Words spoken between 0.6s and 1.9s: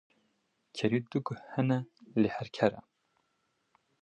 Kerî dû guh hene,